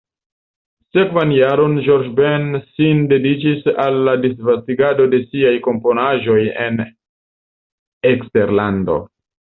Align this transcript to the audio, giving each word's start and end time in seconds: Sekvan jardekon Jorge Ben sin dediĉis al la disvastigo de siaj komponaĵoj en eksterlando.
Sekvan 0.97 1.33
jardekon 1.39 1.75
Jorge 1.87 2.09
Ben 2.21 2.47
sin 2.71 3.05
dediĉis 3.13 3.69
al 3.85 4.01
la 4.09 4.17
disvastigo 4.25 4.93
de 5.15 5.23
siaj 5.29 5.55
komponaĵoj 5.71 6.43
en 6.67 6.85
eksterlando. 8.17 9.03